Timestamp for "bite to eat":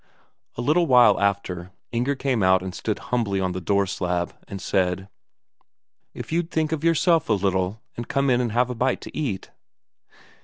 8.73-9.51